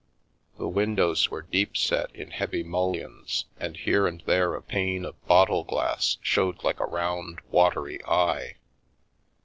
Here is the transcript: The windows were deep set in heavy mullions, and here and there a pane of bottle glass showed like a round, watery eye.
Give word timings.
The 0.57 0.67
windows 0.67 1.29
were 1.29 1.43
deep 1.43 1.77
set 1.77 2.09
in 2.15 2.31
heavy 2.31 2.63
mullions, 2.63 3.45
and 3.59 3.77
here 3.77 4.07
and 4.07 4.19
there 4.25 4.55
a 4.55 4.61
pane 4.63 5.05
of 5.05 5.23
bottle 5.27 5.63
glass 5.63 6.17
showed 6.23 6.63
like 6.63 6.79
a 6.79 6.85
round, 6.87 7.39
watery 7.51 8.03
eye. 8.05 8.55